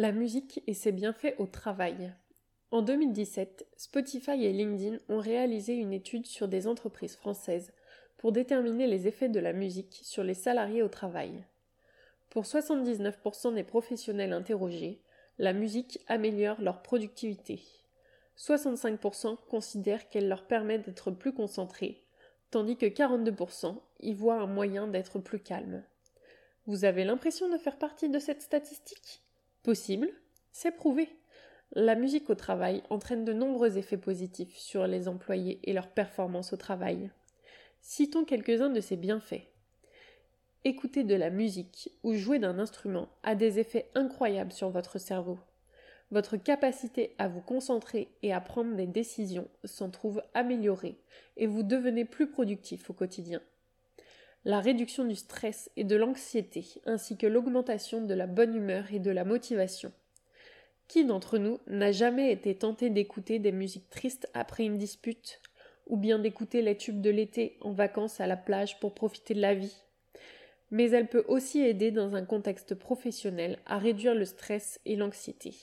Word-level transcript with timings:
La 0.00 0.12
musique 0.12 0.62
et 0.68 0.74
ses 0.74 0.92
bienfaits 0.92 1.34
au 1.38 1.46
travail. 1.46 2.14
En 2.70 2.82
2017, 2.82 3.66
Spotify 3.76 4.44
et 4.44 4.52
LinkedIn 4.52 4.98
ont 5.08 5.18
réalisé 5.18 5.74
une 5.74 5.92
étude 5.92 6.24
sur 6.24 6.46
des 6.46 6.68
entreprises 6.68 7.16
françaises 7.16 7.72
pour 8.16 8.30
déterminer 8.30 8.86
les 8.86 9.08
effets 9.08 9.28
de 9.28 9.40
la 9.40 9.52
musique 9.52 9.98
sur 10.04 10.22
les 10.22 10.34
salariés 10.34 10.84
au 10.84 10.88
travail. 10.88 11.44
Pour 12.30 12.44
79% 12.44 13.54
des 13.54 13.64
professionnels 13.64 14.32
interrogés, 14.32 15.02
la 15.36 15.52
musique 15.52 15.98
améliore 16.06 16.60
leur 16.60 16.80
productivité. 16.82 17.60
65% 18.36 19.36
considèrent 19.48 20.08
qu'elle 20.10 20.28
leur 20.28 20.46
permet 20.46 20.78
d'être 20.78 21.10
plus 21.10 21.32
concentrés, 21.32 22.04
tandis 22.52 22.76
que 22.76 22.86
42% 22.86 23.76
y 23.98 24.14
voient 24.14 24.42
un 24.42 24.46
moyen 24.46 24.86
d'être 24.86 25.18
plus 25.18 25.40
calme. 25.40 25.82
Vous 26.68 26.84
avez 26.84 27.02
l'impression 27.02 27.48
de 27.48 27.58
faire 27.58 27.78
partie 27.78 28.08
de 28.08 28.20
cette 28.20 28.42
statistique? 28.42 29.24
Possible, 29.68 30.08
c'est 30.50 30.70
prouvé. 30.70 31.10
La 31.72 31.94
musique 31.94 32.30
au 32.30 32.34
travail 32.34 32.82
entraîne 32.88 33.26
de 33.26 33.34
nombreux 33.34 33.76
effets 33.76 33.98
positifs 33.98 34.56
sur 34.56 34.86
les 34.86 35.08
employés 35.08 35.60
et 35.62 35.74
leur 35.74 35.88
performance 35.88 36.54
au 36.54 36.56
travail. 36.56 37.10
Citons 37.82 38.24
quelques-uns 38.24 38.70
de 38.70 38.80
ces 38.80 38.96
bienfaits. 38.96 39.46
Écouter 40.64 41.04
de 41.04 41.14
la 41.14 41.28
musique 41.28 41.90
ou 42.02 42.14
jouer 42.14 42.38
d'un 42.38 42.58
instrument 42.58 43.10
a 43.22 43.34
des 43.34 43.58
effets 43.58 43.90
incroyables 43.94 44.52
sur 44.52 44.70
votre 44.70 44.96
cerveau. 44.96 45.38
Votre 46.12 46.38
capacité 46.38 47.14
à 47.18 47.28
vous 47.28 47.42
concentrer 47.42 48.08
et 48.22 48.32
à 48.32 48.40
prendre 48.40 48.74
des 48.74 48.86
décisions 48.86 49.50
s'en 49.64 49.90
trouve 49.90 50.22
améliorée 50.32 50.98
et 51.36 51.46
vous 51.46 51.62
devenez 51.62 52.06
plus 52.06 52.30
productif 52.30 52.88
au 52.88 52.94
quotidien 52.94 53.42
la 54.44 54.60
réduction 54.60 55.04
du 55.04 55.16
stress 55.16 55.70
et 55.76 55.84
de 55.84 55.96
l'anxiété, 55.96 56.64
ainsi 56.86 57.16
que 57.16 57.26
l'augmentation 57.26 58.00
de 58.00 58.14
la 58.14 58.26
bonne 58.26 58.54
humeur 58.54 58.92
et 58.92 58.98
de 58.98 59.10
la 59.10 59.24
motivation. 59.24 59.92
Qui 60.86 61.04
d'entre 61.04 61.36
nous 61.38 61.58
n'a 61.66 61.92
jamais 61.92 62.32
été 62.32 62.54
tenté 62.56 62.88
d'écouter 62.88 63.38
des 63.38 63.52
musiques 63.52 63.90
tristes 63.90 64.28
après 64.32 64.64
une 64.64 64.78
dispute, 64.78 65.40
ou 65.86 65.96
bien 65.96 66.18
d'écouter 66.18 66.62
les 66.62 66.76
tubes 66.76 67.00
de 67.00 67.10
l'été 67.10 67.58
en 67.60 67.72
vacances 67.72 68.20
à 68.20 68.26
la 68.26 68.36
plage 68.36 68.80
pour 68.80 68.94
profiter 68.94 69.34
de 69.34 69.40
la 69.40 69.54
vie? 69.54 69.76
Mais 70.70 70.90
elle 70.90 71.08
peut 71.08 71.24
aussi 71.28 71.60
aider 71.60 71.90
dans 71.90 72.14
un 72.14 72.24
contexte 72.24 72.74
professionnel 72.74 73.58
à 73.66 73.78
réduire 73.78 74.14
le 74.14 74.24
stress 74.24 74.80
et 74.84 74.96
l'anxiété. 74.96 75.54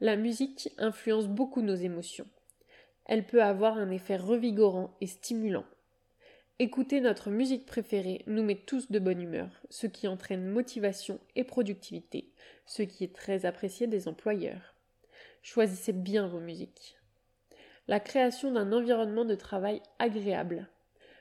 La 0.00 0.16
musique 0.16 0.70
influence 0.78 1.26
beaucoup 1.26 1.62
nos 1.62 1.74
émotions. 1.74 2.26
Elle 3.06 3.26
peut 3.26 3.42
avoir 3.42 3.76
un 3.76 3.90
effet 3.90 4.16
revigorant 4.16 4.94
et 5.00 5.06
stimulant. 5.06 5.64
Écouter 6.60 7.00
notre 7.00 7.30
musique 7.30 7.66
préférée 7.66 8.22
nous 8.28 8.44
met 8.44 8.54
tous 8.54 8.88
de 8.88 9.00
bonne 9.00 9.20
humeur, 9.20 9.60
ce 9.70 9.88
qui 9.88 10.06
entraîne 10.06 10.46
motivation 10.46 11.18
et 11.34 11.42
productivité, 11.42 12.30
ce 12.64 12.82
qui 12.82 13.02
est 13.02 13.12
très 13.12 13.44
apprécié 13.44 13.88
des 13.88 14.06
employeurs. 14.06 14.76
Choisissez 15.42 15.92
bien 15.92 16.28
vos 16.28 16.38
musiques. 16.38 16.96
La 17.88 17.98
création 17.98 18.52
d'un 18.52 18.70
environnement 18.70 19.24
de 19.24 19.34
travail 19.34 19.82
agréable. 19.98 20.68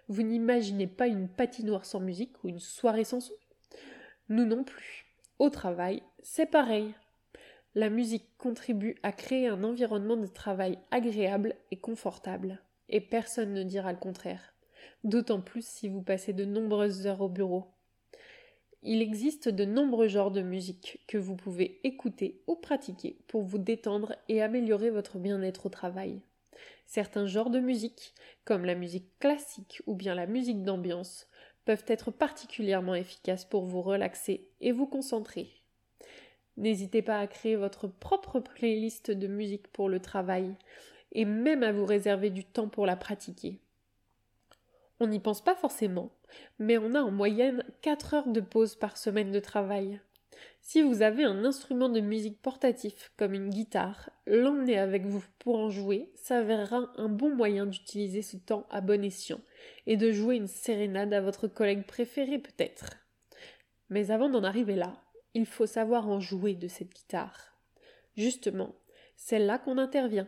Vous 0.07 0.21
n'imaginez 0.21 0.85
pas 0.85 1.07
une 1.07 1.27
patinoire 1.27 1.85
sans 1.85 1.99
musique 1.99 2.43
ou 2.43 2.49
une 2.49 2.59
soirée 2.59 3.03
sans 3.03 3.19
son? 3.19 3.33
Nous 4.29 4.45
non 4.45 4.63
plus. 4.63 5.07
Au 5.39 5.49
travail, 5.49 6.03
c'est 6.21 6.45
pareil. 6.45 6.93
La 7.73 7.89
musique 7.89 8.37
contribue 8.37 8.97
à 9.01 9.11
créer 9.11 9.47
un 9.47 9.63
environnement 9.63 10.15
de 10.15 10.27
travail 10.27 10.77
agréable 10.91 11.55
et 11.71 11.77
confortable, 11.77 12.61
et 12.87 13.01
personne 13.01 13.53
ne 13.53 13.63
dira 13.63 13.91
le 13.91 13.97
contraire 13.97 14.52
d'autant 15.03 15.41
plus 15.41 15.65
si 15.65 15.87
vous 15.89 16.01
passez 16.01 16.33
de 16.33 16.45
nombreuses 16.45 17.07
heures 17.07 17.21
au 17.21 17.29
bureau. 17.29 17.67
Il 18.81 19.01
existe 19.01 19.47
de 19.47 19.63
nombreux 19.63 20.09
genres 20.09 20.31
de 20.31 20.41
musique 20.41 20.99
que 21.07 21.17
vous 21.17 21.35
pouvez 21.35 21.79
écouter 21.85 22.41
ou 22.47 22.55
pratiquer 22.55 23.17
pour 23.27 23.43
vous 23.43 23.57
détendre 23.57 24.15
et 24.27 24.41
améliorer 24.41 24.89
votre 24.89 25.19
bien-être 25.19 25.67
au 25.67 25.69
travail. 25.69 26.19
Certains 26.85 27.25
genres 27.25 27.49
de 27.49 27.59
musique, 27.59 28.13
comme 28.43 28.65
la 28.65 28.75
musique 28.75 29.07
classique 29.19 29.81
ou 29.87 29.95
bien 29.95 30.15
la 30.15 30.27
musique 30.27 30.63
d'ambiance, 30.63 31.27
peuvent 31.63 31.85
être 31.87 32.11
particulièrement 32.11 32.95
efficaces 32.95 33.45
pour 33.45 33.63
vous 33.63 33.81
relaxer 33.81 34.49
et 34.59 34.73
vous 34.73 34.85
concentrer. 34.85 35.49
N'hésitez 36.57 37.01
pas 37.01 37.19
à 37.19 37.27
créer 37.27 37.55
votre 37.55 37.87
propre 37.87 38.39
playlist 38.39 39.11
de 39.11 39.27
musique 39.27 39.67
pour 39.69 39.89
le 39.89 39.99
travail 39.99 40.53
et 41.13 41.25
même 41.25 41.63
à 41.63 41.71
vous 41.71 41.85
réserver 41.85 42.29
du 42.29 42.43
temps 42.43 42.67
pour 42.67 42.85
la 42.85 42.95
pratiquer. 42.95 43.59
On 44.99 45.07
n'y 45.07 45.19
pense 45.19 45.43
pas 45.43 45.55
forcément, 45.55 46.11
mais 46.59 46.77
on 46.77 46.93
a 46.93 47.01
en 47.01 47.11
moyenne 47.11 47.63
4 47.81 48.13
heures 48.13 48.27
de 48.27 48.41
pause 48.41 48.75
par 48.75 48.97
semaine 48.97 49.31
de 49.31 49.39
travail. 49.39 49.99
Si 50.61 50.81
vous 50.81 51.01
avez 51.01 51.25
un 51.25 51.43
instrument 51.43 51.89
de 51.89 51.99
musique 51.99 52.41
portatif 52.41 53.11
comme 53.17 53.33
une 53.33 53.49
guitare, 53.49 54.09
l'emmener 54.25 54.79
avec 54.79 55.05
vous 55.05 55.23
pour 55.39 55.57
en 55.57 55.69
jouer 55.69 56.09
s'avérera 56.15 56.89
un 56.95 57.09
bon 57.09 57.35
moyen 57.35 57.65
d'utiliser 57.65 58.21
ce 58.21 58.37
temps 58.37 58.65
à 58.69 58.79
bon 58.79 59.03
escient 59.03 59.41
et 59.87 59.97
de 59.97 60.11
jouer 60.11 60.37
une 60.37 60.47
sérénade 60.47 61.13
à 61.13 61.21
votre 61.21 61.47
collègue 61.47 61.85
préféré 61.85 62.39
peut-être. 62.39 62.97
Mais 63.89 64.09
avant 64.09 64.29
d'en 64.29 64.43
arriver 64.43 64.75
là, 64.75 65.03
il 65.33 65.45
faut 65.45 65.65
savoir 65.65 66.07
en 66.07 66.19
jouer 66.19 66.55
de 66.55 66.67
cette 66.67 66.93
guitare. 66.93 67.57
Justement, 68.15 68.75
c'est 69.17 69.39
là 69.39 69.57
qu'on 69.57 69.77
intervient. 69.77 70.27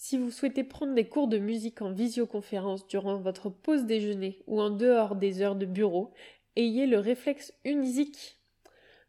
Si 0.00 0.16
vous 0.16 0.30
souhaitez 0.30 0.62
prendre 0.62 0.94
des 0.94 1.08
cours 1.08 1.26
de 1.26 1.38
musique 1.38 1.82
en 1.82 1.90
visioconférence 1.90 2.86
durant 2.86 3.16
votre 3.18 3.50
pause 3.50 3.84
déjeuner 3.84 4.38
ou 4.46 4.60
en 4.60 4.70
dehors 4.70 5.16
des 5.16 5.42
heures 5.42 5.56
de 5.56 5.66
bureau, 5.66 6.12
ayez 6.54 6.86
le 6.86 7.00
réflexe 7.00 7.52
Unisic. 7.64 8.38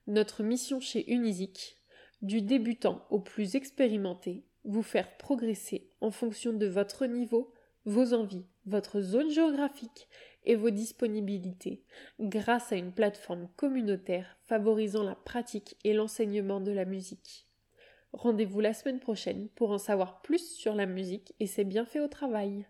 Notre 0.07 0.41
mission 0.41 0.79
chez 0.79 1.07
Unisic, 1.11 1.77
du 2.23 2.41
débutant 2.41 3.05
au 3.11 3.19
plus 3.19 3.55
expérimenté, 3.55 4.43
vous 4.63 4.81
faire 4.81 5.15
progresser 5.17 5.91
en 6.01 6.09
fonction 6.09 6.53
de 6.53 6.65
votre 6.65 7.05
niveau, 7.05 7.53
vos 7.85 8.15
envies, 8.15 8.47
votre 8.65 8.99
zone 8.99 9.29
géographique 9.29 10.07
et 10.43 10.55
vos 10.55 10.71
disponibilités, 10.71 11.83
grâce 12.19 12.71
à 12.71 12.77
une 12.77 12.93
plateforme 12.93 13.47
communautaire 13.57 14.39
favorisant 14.47 15.03
la 15.03 15.15
pratique 15.15 15.77
et 15.83 15.93
l'enseignement 15.93 16.61
de 16.61 16.71
la 16.71 16.85
musique. 16.85 17.48
Rendez-vous 18.13 18.59
la 18.59 18.73
semaine 18.73 18.99
prochaine 18.99 19.49
pour 19.49 19.71
en 19.71 19.77
savoir 19.77 20.21
plus 20.21 20.55
sur 20.55 20.73
la 20.73 20.85
musique 20.85 21.33
et 21.39 21.47
ses 21.47 21.63
bienfaits 21.63 21.99
au 22.03 22.07
travail. 22.07 22.65